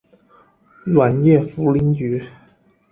[0.83, 2.25] 软叶茯苓菊